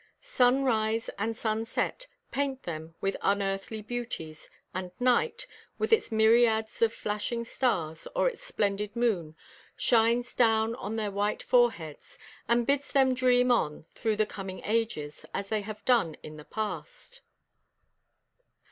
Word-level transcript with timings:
Sunrise 0.23 1.11
and 1.19 1.37
sunset 1.37 2.07
paint 2.31 2.63
them 2.63 2.95
with 3.01 3.15
unearthly 3.21 3.83
beauties; 3.83 4.49
and 4.73 4.89
night, 4.99 5.45
with 5.77 5.93
its 5.93 6.11
myriads 6.11 6.81
of 6.81 6.91
flashing 6.91 7.45
stars 7.45 8.07
or 8.15 8.27
its 8.27 8.41
splendid 8.41 8.95
moon, 8.95 9.35
shines 9.77 10.33
down 10.33 10.73
on 10.73 10.95
their 10.95 11.11
white 11.11 11.43
foreheads, 11.43 12.17
and 12.47 12.65
bids 12.65 12.91
them 12.91 13.13
dream 13.13 13.51
on 13.51 13.85
through 13.93 14.15
the 14.15 14.25
coming 14.25 14.63
ages, 14.65 15.23
as 15.35 15.49
they 15.49 15.61
have 15.61 15.85
done 15.85 16.15
in 16.23 16.35
the 16.35 16.45
past. 16.45 17.21